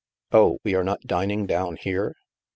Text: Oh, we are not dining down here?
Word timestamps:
Oh, 0.31 0.57
we 0.63 0.73
are 0.73 0.83
not 0.83 1.05
dining 1.05 1.45
down 1.45 1.75
here? 1.79 2.15